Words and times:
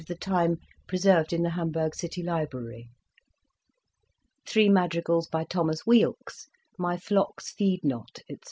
of 0.01 0.07
the 0.07 0.15
time 0.15 0.57
preserved 0.87 1.31
in 1.31 1.43
the 1.43 1.51
Hamburg 1.51 1.93
City 1.93 2.23
Library. 2.23 2.89
Three 4.47 4.67
madrigals 4.67 5.27
by 5.27 5.43
Thomas 5.43 5.83
Weelkes, 5.85 6.47
"My 6.79 6.97
flocks 6.97 7.51
feed 7.51 7.81
not," 7.83 8.17
etc. 8.27 8.39